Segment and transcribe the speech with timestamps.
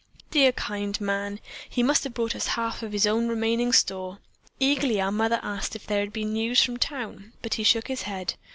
[0.31, 1.39] Dear, kind man!
[1.69, 4.17] He must have brought us half of his own remaining store.
[4.59, 8.01] Eagerly our mother asked if there had been news from town, but he shook his
[8.01, 8.33] head.